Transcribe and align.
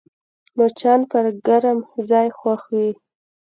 مچان 0.57 0.99
پر 1.09 1.25
ګرم 1.47 1.79
ځای 2.09 2.27
خوښ 2.37 2.61
وي 2.75 2.89